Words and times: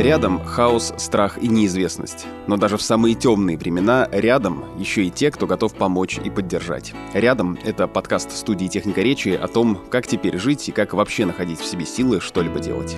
Рядом 0.00 0.42
хаос, 0.42 0.94
страх 0.96 1.36
и 1.42 1.46
неизвестность. 1.46 2.26
Но 2.46 2.56
даже 2.56 2.78
в 2.78 2.82
самые 2.82 3.14
темные 3.14 3.58
времена 3.58 4.08
рядом 4.10 4.64
еще 4.78 5.04
и 5.04 5.10
те, 5.10 5.30
кто 5.30 5.46
готов 5.46 5.74
помочь 5.74 6.18
и 6.24 6.30
поддержать. 6.30 6.94
Рядом— 7.12 7.58
это 7.66 7.86
подкаст 7.86 8.32
студии 8.32 8.66
«Техника 8.66 9.02
речи» 9.02 9.28
о 9.28 9.46
том, 9.46 9.78
как 9.90 10.06
теперь 10.06 10.38
жить 10.38 10.70
и 10.70 10.72
как 10.72 10.94
вообще 10.94 11.26
находить 11.26 11.60
в 11.60 11.66
себе 11.66 11.84
силы 11.84 12.22
что-либо 12.22 12.60
делать. 12.60 12.96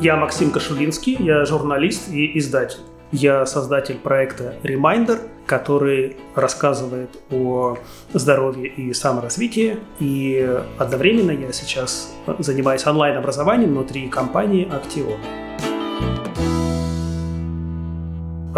Я 0.00 0.16
Максим 0.16 0.52
Кашулинский, 0.52 1.18
я 1.20 1.44
журналист 1.44 2.10
и 2.10 2.38
издатель. 2.38 2.80
Я 3.12 3.44
создатель 3.44 3.96
проекта 3.96 4.54
Reminder, 4.62 5.20
который 5.44 6.16
рассказывает 6.34 7.10
о 7.30 7.76
здоровье 8.14 8.68
и 8.68 8.94
саморазвитии. 8.94 9.76
И 10.00 10.60
одновременно 10.78 11.32
я 11.32 11.52
сейчас 11.52 12.14
занимаюсь 12.38 12.86
онлайн-образованием 12.86 13.72
внутри 13.72 14.08
компании 14.08 14.66
Actio. 14.66 15.18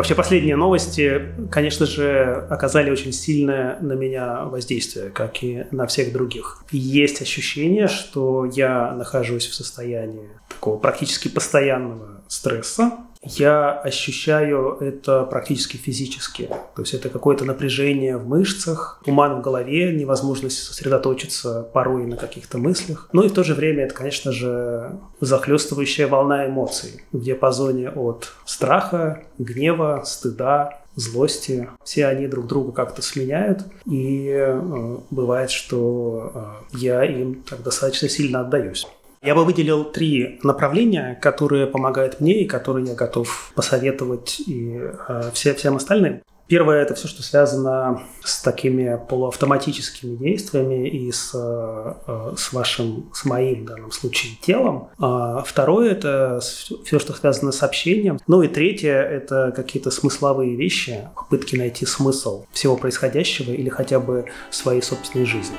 Вообще 0.01 0.15
последние 0.15 0.57
новости, 0.57 1.35
конечно 1.51 1.85
же, 1.85 2.47
оказали 2.49 2.91
очень 2.91 3.13
сильное 3.13 3.79
на 3.81 3.93
меня 3.93 4.45
воздействие, 4.45 5.11
как 5.11 5.43
и 5.43 5.67
на 5.73 5.87
всех 5.87 6.13
других. 6.13 6.65
Есть 6.71 7.21
ощущение, 7.21 7.87
что 7.87 8.47
я 8.47 8.93
нахожусь 8.93 9.47
в 9.47 9.55
состоянии 9.55 10.31
такого 10.49 10.79
практически 10.79 11.29
постоянного 11.29 12.23
стресса, 12.29 12.93
я 13.23 13.73
ощущаю 13.73 14.79
это 14.81 15.25
практически 15.25 15.77
физически. 15.77 16.49
То 16.75 16.83
есть 16.83 16.95
это 16.95 17.11
какое-то 17.11 17.45
напряжение 17.45 18.17
в 18.17 18.27
мышцах, 18.27 19.03
туман 19.05 19.41
в 19.41 19.43
голове, 19.43 19.95
невозможность 19.95 20.63
сосредоточиться 20.63 21.63
порой 21.75 22.07
на 22.07 22.17
каких-то 22.17 22.59
мыслях. 22.59 23.09
Ну 23.13 23.23
и 23.23 23.29
в 23.29 23.35
то 23.35 23.43
же 23.43 23.55
время 23.55 23.85
это, 23.85 23.95
конечно 23.95 24.33
же, 24.33 24.99
захлестывающая 25.21 26.09
волна 26.09 26.47
эмоций 26.47 27.03
в 27.13 27.21
диапазоне 27.21 27.91
от 27.91 28.33
страха, 28.47 29.23
гнева, 29.39 30.03
стыда, 30.07 30.81
злости. 30.95 31.69
Все 31.85 32.07
они 32.07 32.27
друг 32.27 32.47
друга 32.47 32.73
как-то 32.73 33.03
сменяют, 33.03 33.65
и 33.87 34.29
э, 34.29 34.97
бывает, 35.11 35.51
что 35.51 36.33
э, 36.73 36.77
я 36.79 37.05
им 37.05 37.43
так 37.43 37.63
достаточно 37.63 38.09
сильно 38.09 38.41
отдаюсь. 38.41 38.87
Я 39.23 39.35
бы 39.35 39.45
выделил 39.45 39.85
три 39.85 40.41
направления, 40.43 41.19
которые 41.21 41.67
помогают 41.67 42.21
мне 42.21 42.41
и 42.43 42.47
которые 42.47 42.87
я 42.87 42.95
готов 42.95 43.53
посоветовать 43.55 44.41
и 44.41 44.81
э, 44.81 45.31
все, 45.35 45.53
всем 45.53 45.77
остальным. 45.77 46.23
Первое– 46.47 46.81
это 46.83 46.95
все, 46.95 47.07
что 47.07 47.23
связано 47.23 48.03
с 48.25 48.41
такими 48.41 48.99
полуавтоматическими 49.11 50.17
действиями 50.17 50.89
и 50.89 51.13
с, 51.13 51.33
э, 51.35 52.35
с 52.35 52.53
вашим, 52.55 53.11
с 53.13 53.27
моим 53.27 53.65
в 53.65 53.67
данном 53.67 53.93
случае 53.93 54.37
телом. 54.41 54.89
А 54.99 55.43
второе– 55.43 55.91
это 55.93 56.41
все, 56.41 56.99
что 56.99 57.13
связано 57.13 57.53
с 57.53 57.63
общением. 57.63 58.19
Ну 58.27 58.43
и 58.43 58.49
третье– 58.49 58.95
это 58.95 59.53
какие-то 59.55 59.91
смысловые 59.91 60.57
вещи, 60.57 61.11
попытки 61.15 61.57
найти 61.57 61.85
смысл 61.85 62.47
всего 62.53 62.75
происходящего 62.79 63.53
или 63.53 63.69
хотя 63.69 64.01
бы 64.01 64.25
своей 64.49 64.81
собственной 64.81 65.27
жизни. 65.27 65.59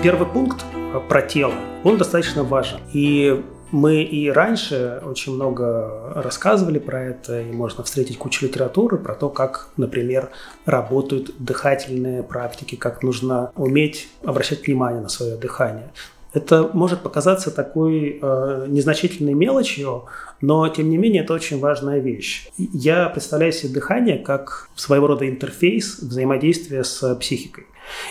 Первый 0.00 0.28
пункт 0.28 0.64
про 1.08 1.22
тело, 1.22 1.54
он 1.84 1.98
достаточно 1.98 2.42
важен. 2.42 2.78
И 2.92 3.42
мы 3.70 4.02
и 4.02 4.30
раньше 4.30 5.00
очень 5.04 5.34
много 5.34 6.12
рассказывали 6.14 6.78
про 6.78 7.02
это, 7.02 7.40
и 7.40 7.52
можно 7.52 7.84
встретить 7.84 8.18
кучу 8.18 8.44
литературы 8.44 8.96
про 8.96 9.14
то, 9.14 9.28
как, 9.28 9.68
например, 9.76 10.30
работают 10.66 11.30
дыхательные 11.38 12.22
практики, 12.22 12.74
как 12.74 13.02
нужно 13.02 13.52
уметь 13.54 14.08
обращать 14.24 14.66
внимание 14.66 15.00
на 15.00 15.08
свое 15.08 15.36
дыхание. 15.36 15.92
Это 16.32 16.70
может 16.72 17.00
показаться 17.00 17.50
такой 17.50 18.18
э, 18.20 18.66
незначительной 18.68 19.34
мелочью, 19.34 20.04
но 20.40 20.68
тем 20.68 20.88
не 20.88 20.96
менее 20.96 21.24
это 21.24 21.34
очень 21.34 21.58
важная 21.58 21.98
вещь. 21.98 22.48
Я 22.56 23.08
представляю 23.08 23.52
себе 23.52 23.74
дыхание 23.74 24.18
как 24.18 24.68
своего 24.76 25.08
рода 25.08 25.28
интерфейс 25.28 25.98
взаимодействия 25.98 26.84
с 26.84 27.14
психикой. 27.16 27.66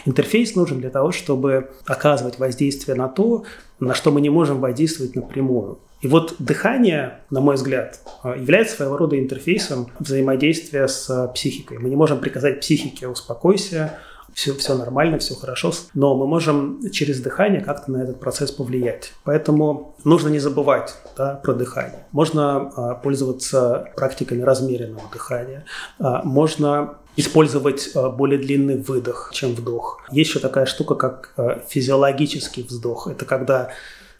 Интерфейс 0.06 0.56
нужен 0.56 0.80
для 0.80 0.90
того, 0.90 1.12
чтобы 1.12 1.70
оказывать 1.86 2.40
воздействие 2.40 2.96
на 2.96 3.08
то, 3.08 3.46
на 3.80 3.94
что 3.94 4.12
мы 4.12 4.20
не 4.20 4.30
можем 4.30 4.60
воздействовать 4.60 5.16
напрямую. 5.16 5.80
И 6.02 6.08
вот 6.08 6.36
дыхание, 6.40 7.20
на 7.30 7.42
мой 7.42 7.56
взгляд, 7.56 8.00
является 8.24 8.78
своего 8.78 8.98
рода 8.98 9.20
интерфейсом 9.20 9.88
взаимодействия 10.00 10.88
с 10.88 11.32
психикой. 11.34 11.78
Мы 11.78 11.90
не 11.90 11.96
можем 11.96 12.20
приказать 12.20 12.62
психике 12.62 13.08
«успокойся», 13.08 14.00
все, 14.34 14.54
все 14.54 14.76
нормально, 14.76 15.18
все 15.20 15.36
хорошо, 15.36 15.72
но 15.94 16.16
мы 16.16 16.28
можем 16.28 16.82
через 16.92 17.20
дыхание 17.22 17.62
как-то 17.62 17.92
на 17.92 17.98
этот 17.98 18.20
процесс 18.20 18.52
повлиять. 18.52 19.14
Поэтому 19.24 19.96
нужно 20.04 20.30
не 20.30 20.40
забывать 20.40 20.96
да, 21.18 21.36
про 21.36 21.54
дыхание. 21.54 22.06
Можно 22.12 22.72
а, 22.76 22.96
пользоваться 22.96 23.92
практиками 23.96 24.42
размеренного 24.42 25.10
дыхания. 25.12 25.66
А, 26.00 26.24
можно 26.24 26.98
использовать 27.20 27.92
э, 27.96 28.10
более 28.10 28.40
длинный 28.40 28.78
выдох, 28.78 29.32
чем 29.34 29.54
вдох. 29.54 30.02
Есть 30.12 30.30
еще 30.30 30.40
такая 30.40 30.66
штука, 30.66 30.96
как 30.96 31.34
э, 31.38 31.60
физиологический 31.68 32.64
вздох. 32.64 33.08
Это 33.08 33.26
когда 33.26 33.72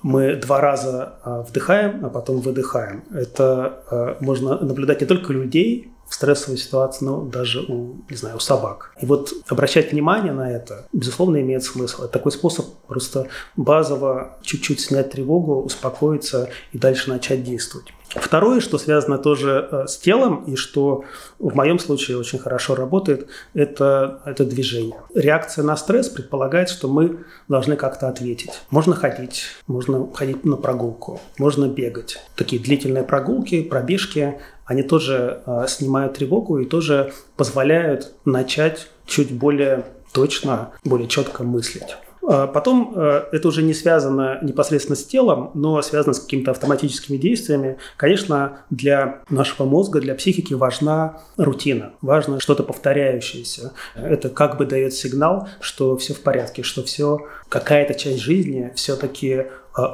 мы 0.02 0.36
два 0.36 0.60
раза 0.60 1.14
э, 1.24 1.44
вдыхаем, 1.48 2.06
а 2.06 2.10
потом 2.10 2.42
выдыхаем. 2.42 3.04
Это 3.14 4.18
можно 4.20 4.60
наблюдать 4.60 5.02
не 5.02 5.08
только 5.08 5.32
людей, 5.34 5.94
в 6.10 6.14
стрессовой 6.16 6.58
ситуации, 6.58 7.06
но 7.06 7.22
даже 7.22 7.62
у, 7.62 7.98
не 8.10 8.16
знаю, 8.16 8.38
у 8.38 8.40
собак. 8.40 8.92
И 9.00 9.06
вот 9.06 9.32
обращать 9.48 9.92
внимание 9.92 10.34
на 10.34 10.52
это, 10.52 10.88
безусловно, 10.92 11.40
имеет 11.40 11.64
смысл. 11.64 12.04
Это 12.04 12.14
такой 12.14 12.32
способ 12.32 12.66
просто 12.88 13.28
базово 13.56 14.38
чуть-чуть 14.42 14.82
снять 14.82 15.12
тревогу, 15.12 15.62
успокоиться 15.62 16.50
и 16.72 16.78
дальше 16.78 17.10
начать 17.10 17.44
действовать. 17.44 17.94
Второе, 18.10 18.60
что 18.60 18.78
связано 18.78 19.18
тоже 19.18 19.68
э, 19.72 19.86
с 19.88 19.98
телом 19.98 20.44
и 20.46 20.56
что 20.56 21.04
в 21.38 21.56
моем 21.56 21.78
случае 21.78 22.18
очень 22.18 22.40
хорошо 22.40 22.76
работает, 22.76 23.28
это, 23.54 24.22
это 24.26 24.46
движение. 24.46 24.98
Реакция 25.14 25.64
на 25.64 25.78
стресс 25.78 26.10
предполагает, 26.10 26.70
что 26.70 26.88
мы 26.88 27.20
должны 27.48 27.76
как-то 27.76 28.08
ответить. 28.08 28.62
Можно 28.72 28.96
ходить, 28.96 29.44
можно 29.68 30.12
ходить 30.14 30.44
на 30.44 30.58
прогулку, 30.58 31.22
можно 31.38 31.68
бегать. 31.68 32.20
Такие 32.36 32.62
длительные 32.62 33.04
прогулки, 33.04 33.62
пробежки, 33.62 34.40
они 34.66 34.84
тоже 34.84 35.42
э, 35.46 35.66
снимают 35.68 36.14
тревогу 36.14 36.60
и 36.60 36.66
тоже 36.66 37.14
позволяют 37.38 38.12
начать 38.26 38.88
чуть 39.06 39.32
более 39.32 39.86
точно, 40.14 40.72
более 40.84 41.08
четко 41.08 41.44
мыслить. 41.44 41.96
А 42.28 42.48
потом 42.48 42.94
э, 42.96 43.24
это 43.32 43.48
уже 43.48 43.64
не 43.64 43.74
связано 43.74 44.40
непосредственно 44.42 44.96
с 44.96 45.06
телом, 45.06 45.52
но 45.54 45.82
связано 45.82 46.14
с 46.14 46.20
какими-то 46.20 46.52
автоматическими 46.52 47.18
действиями. 47.18 47.78
Конечно, 47.98 48.60
для 48.70 49.22
нашего 49.30 49.66
мозга, 49.66 50.00
для 50.02 50.16
психики 50.16 50.54
важна 50.54 51.22
рутина, 51.38 51.94
важно 52.02 52.40
что-то 52.40 52.64
повторяющееся. 52.64 53.74
Это 53.96 54.30
как 54.30 54.58
бы 54.58 54.66
дает 54.66 54.94
сигнал, 54.94 55.48
что 55.60 55.98
все 55.98 56.14
в 56.14 56.22
порядке, 56.22 56.64
что 56.64 56.84
все, 56.84 57.28
какая-то 57.48 57.94
часть 57.94 58.20
жизни 58.20 58.72
все-таки 58.76 59.30
э, 59.30 59.46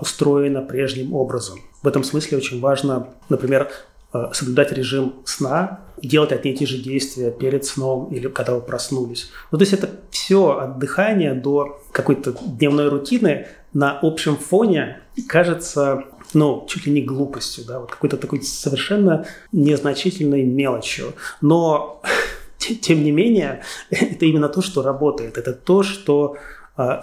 устроена 0.01 0.61
прежним 0.61 1.13
образом. 1.13 1.59
В 1.83 1.87
этом 1.87 2.03
смысле 2.03 2.37
очень 2.39 2.59
важно, 2.59 3.09
например, 3.29 3.69
соблюдать 4.33 4.71
режим 4.71 5.15
сна, 5.25 5.79
делать 6.01 6.31
одни 6.31 6.51
и 6.51 6.55
те 6.55 6.65
же 6.65 6.77
действия 6.77 7.31
перед 7.31 7.65
сном 7.65 8.13
или 8.13 8.27
когда 8.27 8.53
вы 8.53 8.61
проснулись. 8.61 9.31
Ну, 9.51 9.57
то 9.57 9.63
есть 9.63 9.73
это 9.73 9.89
все 10.11 10.57
от 10.57 10.79
дыхания 10.79 11.33
до 11.33 11.81
какой-то 11.91 12.35
дневной 12.45 12.89
рутины 12.89 13.47
на 13.73 13.99
общем 14.01 14.37
фоне 14.37 15.01
кажется 15.27 16.03
ну, 16.33 16.65
чуть 16.67 16.85
ли 16.85 16.91
не 16.91 17.01
глупостью, 17.01 17.63
да, 17.65 17.79
вот 17.79 17.91
какой-то 17.91 18.17
такой 18.17 18.41
совершенно 18.41 19.25
незначительной 19.51 20.43
мелочью. 20.43 21.13
Но, 21.41 22.01
тем 22.57 23.03
не 23.03 23.11
менее, 23.11 23.61
это 23.90 24.25
именно 24.25 24.49
то, 24.49 24.61
что 24.61 24.81
работает. 24.81 25.37
Это 25.37 25.53
то, 25.53 25.84
что 25.84 26.37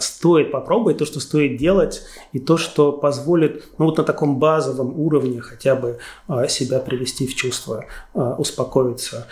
стоит 0.00 0.52
попробовать, 0.52 0.98
то, 0.98 1.06
что 1.06 1.20
стоит 1.20 1.56
делать, 1.56 2.02
и 2.32 2.38
то, 2.38 2.56
что 2.56 2.92
позволит 2.92 3.64
ну, 3.78 3.86
вот 3.86 3.98
на 3.98 4.04
таком 4.04 4.38
базовом 4.38 4.98
уровне 4.98 5.40
хотя 5.40 5.74
бы 5.74 5.98
а, 6.28 6.46
себя 6.48 6.78
привести 6.78 7.26
в 7.26 7.34
чувство, 7.34 7.86
а, 8.14 8.34
успокоиться 8.34 9.26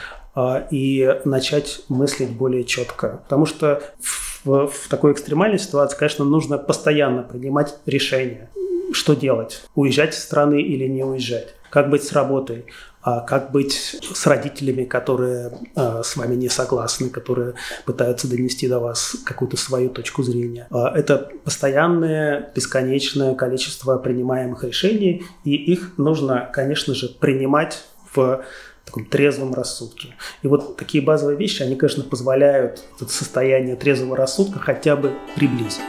и 0.70 1.20
начать 1.24 1.80
мыслить 1.88 2.30
более 2.30 2.62
четко. 2.62 3.20
Потому 3.24 3.46
что 3.46 3.82
в, 4.44 4.68
в 4.68 4.88
такой 4.88 5.12
экстремальной 5.12 5.58
ситуации, 5.58 5.98
конечно, 5.98 6.24
нужно 6.24 6.56
постоянно 6.56 7.24
принимать 7.24 7.76
решения, 7.84 8.48
что 8.92 9.14
делать, 9.14 9.64
уезжать 9.74 10.14
из 10.14 10.22
страны 10.22 10.62
или 10.62 10.86
не 10.86 11.02
уезжать, 11.02 11.54
как 11.70 11.88
быть 11.88 12.04
с 12.04 12.12
работой, 12.12 12.66
а 13.02 13.20
как 13.20 13.50
быть 13.50 13.98
с 14.12 14.26
родителями, 14.26 14.84
которые 14.84 15.52
э, 15.74 16.02
с 16.04 16.16
вами 16.16 16.34
не 16.34 16.48
согласны, 16.48 17.08
которые 17.08 17.54
пытаются 17.86 18.28
донести 18.28 18.68
до 18.68 18.78
вас 18.78 19.16
какую-то 19.24 19.56
свою 19.56 19.88
точку 19.88 20.22
зрения. 20.22 20.66
Э, 20.70 20.88
это 20.94 21.30
постоянное, 21.44 22.52
бесконечное 22.54 23.34
количество 23.34 23.96
принимаемых 23.96 24.64
решений, 24.64 25.24
и 25.44 25.54
их 25.54 25.96
нужно, 25.96 26.50
конечно 26.52 26.94
же, 26.94 27.08
принимать 27.08 27.84
в 28.12 28.44
таком 28.84 29.06
трезвом 29.06 29.54
рассудке. 29.54 30.14
И 30.42 30.48
вот 30.48 30.76
такие 30.76 31.02
базовые 31.02 31.38
вещи, 31.38 31.62
они, 31.62 31.76
конечно, 31.76 32.02
позволяют 32.02 32.82
это 33.00 33.10
состояние 33.10 33.76
трезвого 33.76 34.16
рассудка 34.16 34.58
хотя 34.58 34.96
бы 34.96 35.12
приблизить. 35.36 35.80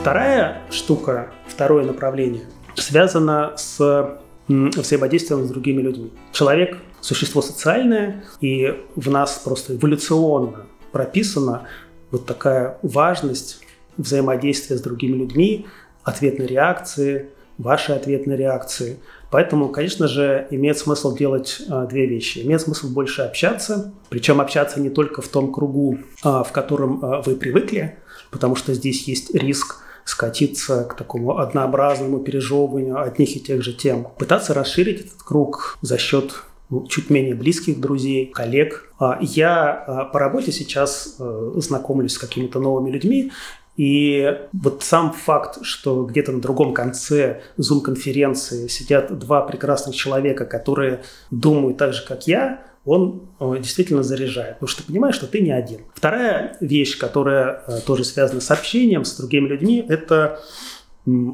Вторая 0.00 0.62
штука, 0.70 1.30
второе 1.46 1.84
направление 1.84 2.44
связано 2.74 3.52
с 3.56 4.18
взаимодействием 4.48 5.44
с 5.44 5.48
другими 5.48 5.82
людьми. 5.82 6.12
Человек– 6.32 6.78
существо 7.00 7.42
социальное, 7.42 8.24
и 8.40 8.74
в 8.94 9.10
нас 9.10 9.40
просто 9.44 9.74
эволюционно 9.76 10.66
прописана 10.92 11.66
вот 12.10 12.26
такая 12.26 12.78
важность 12.82 13.60
взаимодействия 13.96 14.76
с 14.76 14.80
другими 14.80 15.16
людьми, 15.16 15.66
ответной 16.02 16.46
реакции, 16.46 17.30
вашей 17.58 17.96
ответной 17.96 18.36
реакции. 18.36 18.98
Поэтому, 19.30 19.68
конечно 19.68 20.08
же, 20.08 20.46
имеет 20.50 20.78
смысл 20.78 21.16
делать 21.16 21.62
а, 21.68 21.86
две 21.86 22.06
вещи. 22.06 22.40
Имеет 22.40 22.60
смысл 22.60 22.88
больше 22.88 23.22
общаться, 23.22 23.92
причем 24.08 24.40
общаться 24.40 24.80
не 24.80 24.90
только 24.90 25.22
в 25.22 25.28
том 25.28 25.52
кругу, 25.52 25.98
а, 26.22 26.44
в 26.44 26.52
котором 26.52 27.04
а, 27.04 27.22
вы 27.22 27.36
привыкли, 27.36 27.98
потому 28.30 28.56
что 28.56 28.74
здесь 28.74 29.08
есть 29.08 29.34
риск 29.34 29.83
скатиться 30.04 30.84
к 30.84 30.96
такому 30.96 31.38
однообразному 31.38 32.20
пережевыванию 32.20 33.00
одних 33.00 33.36
и 33.36 33.40
тех 33.40 33.62
же 33.62 33.72
тем. 33.72 34.08
Пытаться 34.18 34.54
расширить 34.54 35.06
этот 35.06 35.22
круг 35.22 35.78
за 35.80 35.98
счет 35.98 36.42
ну, 36.70 36.86
чуть 36.86 37.10
менее 37.10 37.34
близких 37.34 37.80
друзей, 37.80 38.26
коллег. 38.26 38.92
А, 38.98 39.18
я 39.20 39.70
а, 39.70 40.04
по 40.06 40.18
работе 40.18 40.52
сейчас 40.52 41.16
э, 41.18 41.52
знакомлюсь 41.56 42.14
с 42.14 42.18
какими-то 42.18 42.58
новыми 42.58 42.90
людьми, 42.90 43.32
и 43.76 44.38
вот 44.52 44.82
сам 44.84 45.12
факт, 45.12 45.58
что 45.62 46.04
где-то 46.04 46.32
на 46.32 46.40
другом 46.40 46.72
конце 46.74 47.42
Zoom-конференции 47.58 48.68
сидят 48.68 49.18
два 49.18 49.42
прекрасных 49.42 49.96
человека, 49.96 50.44
которые 50.44 51.02
думают 51.30 51.76
так 51.76 51.92
же, 51.92 52.04
как 52.06 52.26
я, 52.28 52.62
он 52.84 53.28
э, 53.40 53.56
действительно 53.58 54.02
заряжает, 54.02 54.54
потому 54.54 54.68
что 54.68 54.82
ты 54.82 54.88
понимаешь, 54.88 55.14
что 55.14 55.26
ты 55.26 55.40
не 55.40 55.50
один. 55.50 55.80
Вторая 55.94 56.56
вещь, 56.60 56.98
которая 56.98 57.62
э, 57.66 57.80
тоже 57.86 58.04
связана 58.04 58.40
с 58.40 58.50
общением 58.50 59.04
с 59.04 59.16
другими 59.16 59.48
людьми, 59.48 59.84
это 59.88 60.40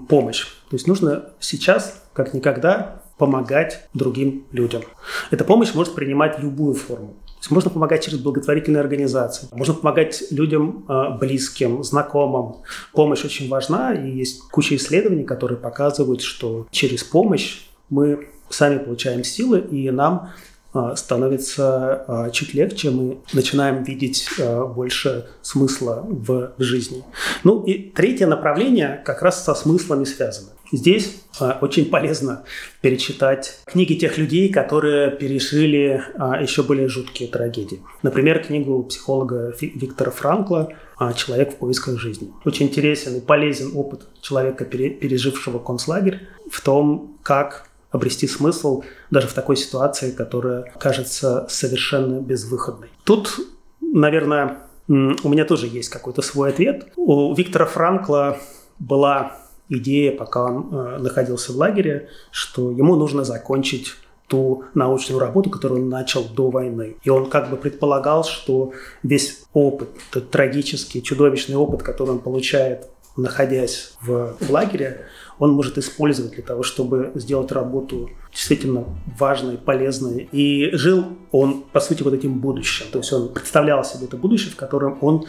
помощь. 0.08 0.46
То 0.70 0.76
есть 0.76 0.86
нужно 0.86 1.30
сейчас, 1.38 2.02
как 2.12 2.34
никогда, 2.34 3.02
помогать 3.18 3.86
другим 3.94 4.46
людям. 4.50 4.82
Эта 5.30 5.44
помощь 5.44 5.74
может 5.74 5.94
принимать 5.94 6.38
любую 6.40 6.74
форму. 6.74 7.16
То 7.26 7.42
есть 7.42 7.50
можно 7.50 7.70
помогать 7.70 8.04
через 8.04 8.18
благотворительные 8.18 8.80
организации, 8.80 9.48
можно 9.52 9.74
помогать 9.74 10.24
людям 10.30 10.84
э, 10.88 11.18
близким, 11.18 11.82
знакомым. 11.82 12.56
Помощь 12.92 13.24
очень 13.24 13.48
важна, 13.48 13.94
и 13.94 14.10
есть 14.10 14.42
куча 14.50 14.76
исследований, 14.76 15.24
которые 15.24 15.58
показывают, 15.58 16.22
что 16.22 16.66
через 16.70 17.02
помощь 17.02 17.62
мы 17.88 18.28
сами 18.50 18.78
получаем 18.78 19.24
силы, 19.24 19.60
и 19.60 19.90
нам 19.90 20.32
становится 20.94 22.04
а, 22.06 22.30
чуть 22.30 22.54
легче, 22.54 22.90
мы 22.90 23.18
начинаем 23.32 23.82
видеть 23.82 24.28
а, 24.40 24.66
больше 24.66 25.26
смысла 25.42 26.06
в 26.08 26.52
жизни. 26.58 27.02
Ну 27.42 27.64
и 27.64 27.90
третье 27.90 28.26
направление 28.26 29.02
как 29.04 29.22
раз 29.22 29.44
со 29.44 29.54
смыслами 29.54 30.04
связано. 30.04 30.50
Здесь 30.72 31.22
очень 31.60 31.86
полезно 31.86 32.44
перечитать 32.80 33.58
книги 33.64 33.94
тех 33.94 34.18
людей, 34.18 34.52
которые 34.52 35.10
пережили 35.10 36.00
еще 36.40 36.62
более 36.62 36.86
жуткие 36.86 37.28
трагедии. 37.28 37.80
Например, 38.04 38.38
книгу 38.38 38.84
психолога 38.84 39.52
Виктора 39.60 40.12
Франкла 40.12 40.72
«Человек 41.16 41.54
в 41.54 41.56
поисках 41.56 41.98
жизни». 41.98 42.30
Очень 42.44 42.66
интересен 42.66 43.16
и 43.16 43.20
полезен 43.20 43.72
опыт 43.74 44.02
человека, 44.20 44.64
пережившего 44.64 45.58
концлагерь, 45.58 46.20
в 46.48 46.60
том, 46.60 47.16
как 47.24 47.69
обрести 47.90 48.26
смысл 48.26 48.82
даже 49.10 49.26
в 49.28 49.32
такой 49.32 49.56
ситуации, 49.56 50.10
которая 50.10 50.72
кажется 50.78 51.46
совершенно 51.48 52.20
безвыходной. 52.20 52.88
Тут, 53.04 53.38
наверное, 53.80 54.58
у 54.88 55.28
меня 55.28 55.44
тоже 55.44 55.66
есть 55.66 55.88
какой-то 55.88 56.22
свой 56.22 56.50
ответ. 56.50 56.88
У 56.96 57.34
Виктора 57.34 57.66
Франкла 57.66 58.38
была 58.78 59.36
идея, 59.68 60.16
пока 60.16 60.44
он 60.44 60.68
э, 60.72 60.98
находился 60.98 61.52
в 61.52 61.56
лагере, 61.56 62.08
что 62.32 62.70
ему 62.70 62.96
нужно 62.96 63.24
закончить 63.24 63.94
ту 64.26 64.64
научную 64.74 65.20
работу, 65.20 65.50
которую 65.50 65.82
он 65.82 65.88
начал 65.88 66.24
до 66.24 66.50
войны. 66.50 66.96
И 67.02 67.10
он 67.10 67.28
как 67.28 67.50
бы 67.50 67.56
предполагал, 67.56 68.24
что 68.24 68.72
весь 69.02 69.44
опыт, 69.52 69.88
тот 70.12 70.30
трагический, 70.30 71.02
чудовищный 71.02 71.56
опыт, 71.56 71.82
который 71.82 72.10
он 72.10 72.18
получает, 72.20 72.88
находясь 73.16 73.94
в 74.00 74.36
лагере, 74.48 75.06
он 75.40 75.52
может 75.52 75.78
использовать 75.78 76.32
для 76.32 76.42
того, 76.42 76.62
чтобы 76.62 77.10
сделать 77.14 77.50
работу 77.50 78.10
действительно 78.30 78.84
важной, 79.18 79.56
полезной. 79.56 80.28
И 80.30 80.70
жил 80.72 81.06
он, 81.32 81.64
по 81.72 81.80
сути, 81.80 82.02
вот 82.02 82.12
этим 82.14 82.38
будущим. 82.38 82.86
То 82.92 82.98
есть 82.98 83.12
он 83.12 83.30
представлял 83.30 83.82
себе 83.82 84.06
это 84.06 84.16
будущее, 84.16 84.52
в 84.52 84.56
котором 84.56 84.98
он 85.00 85.24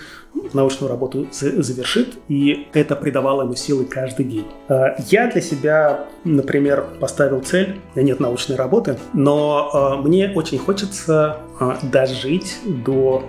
научную 0.54 0.90
работу 0.90 1.28
завершит, 1.32 2.18
и 2.28 2.68
это 2.74 2.96
придавало 2.96 3.44
ему 3.44 3.56
силы 3.56 3.86
каждый 3.86 4.26
день. 4.26 4.46
А, 4.68 4.96
я 5.10 5.32
для 5.32 5.42
себя, 5.42 6.08
например, 6.26 6.86
поставил 7.00 7.42
цель, 7.42 7.80
нет 7.96 8.20
научной 8.20 8.58
работы, 8.58 8.98
но 9.14 9.70
а, 9.74 9.96
мне 9.98 10.32
очень 10.36 10.58
хочется 10.58 11.38
а, 11.60 11.80
дожить 11.84 12.58
до 12.66 13.24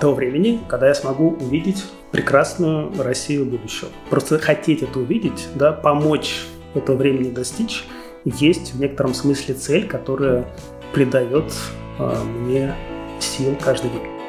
того 0.00 0.14
времени, 0.14 0.60
когда 0.66 0.88
я 0.88 0.94
смогу 0.94 1.36
увидеть 1.38 1.84
прекрасную 2.14 2.92
Россию 3.02 3.44
будущего. 3.44 3.90
Просто 4.08 4.38
хотеть 4.38 4.84
это 4.84 5.00
увидеть, 5.00 5.48
да, 5.56 5.72
помочь 5.72 6.44
этого 6.72 6.96
времени 6.96 7.28
достичь, 7.28 7.82
есть 8.24 8.74
в 8.74 8.80
некотором 8.80 9.14
смысле 9.14 9.56
цель, 9.56 9.88
которая 9.88 10.46
придает 10.92 11.52
э, 11.98 12.22
мне 12.22 12.72
сил 13.18 13.56
каждый 13.60 13.90
день. 13.90 14.23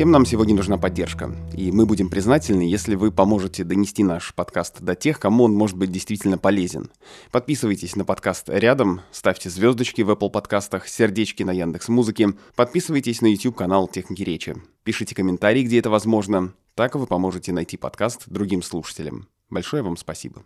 Всем 0.00 0.12
нам 0.12 0.24
сегодня 0.24 0.56
нужна 0.56 0.78
поддержка, 0.78 1.30
и 1.52 1.70
мы 1.70 1.84
будем 1.84 2.08
признательны, 2.08 2.62
если 2.62 2.94
вы 2.94 3.12
поможете 3.12 3.64
донести 3.64 4.02
наш 4.02 4.32
подкаст 4.34 4.80
до 4.80 4.94
тех, 4.94 5.20
кому 5.20 5.44
он 5.44 5.52
может 5.52 5.76
быть 5.76 5.92
действительно 5.92 6.38
полезен. 6.38 6.90
Подписывайтесь 7.30 7.96
на 7.96 8.06
подкаст 8.06 8.48
рядом, 8.48 9.02
ставьте 9.12 9.50
звездочки 9.50 10.00
в 10.00 10.10
Apple 10.10 10.30
подкастах, 10.30 10.88
сердечки 10.88 11.42
на 11.42 11.50
Яндекс 11.50 11.88
Музыке, 11.88 12.30
подписывайтесь 12.56 13.20
на 13.20 13.26
YouTube 13.26 13.56
канал 13.56 13.88
Техники 13.88 14.22
Речи, 14.22 14.56
пишите 14.84 15.14
комментарии, 15.14 15.64
где 15.64 15.80
это 15.80 15.90
возможно, 15.90 16.54
так 16.74 16.94
вы 16.94 17.06
поможете 17.06 17.52
найти 17.52 17.76
подкаст 17.76 18.22
другим 18.24 18.62
слушателям. 18.62 19.28
Большое 19.50 19.82
вам 19.82 19.98
спасибо. 19.98 20.44